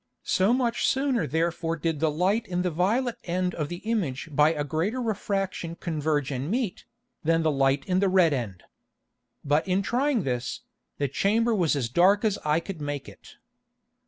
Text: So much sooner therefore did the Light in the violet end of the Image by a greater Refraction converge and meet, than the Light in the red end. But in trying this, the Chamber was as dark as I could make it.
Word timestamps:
So 0.23 0.51
much 0.51 0.87
sooner 0.87 1.27
therefore 1.27 1.75
did 1.75 1.99
the 1.99 2.09
Light 2.09 2.47
in 2.47 2.63
the 2.63 2.71
violet 2.71 3.19
end 3.23 3.53
of 3.53 3.69
the 3.69 3.83
Image 3.85 4.29
by 4.31 4.51
a 4.51 4.63
greater 4.63 4.99
Refraction 4.99 5.75
converge 5.75 6.31
and 6.31 6.49
meet, 6.49 6.85
than 7.23 7.43
the 7.43 7.51
Light 7.51 7.85
in 7.85 7.99
the 7.99 8.09
red 8.09 8.33
end. 8.33 8.63
But 9.45 9.67
in 9.67 9.83
trying 9.83 10.23
this, 10.23 10.61
the 10.97 11.07
Chamber 11.07 11.53
was 11.53 11.75
as 11.75 11.87
dark 11.87 12.25
as 12.25 12.39
I 12.43 12.59
could 12.59 12.81
make 12.81 13.07
it. 13.07 13.35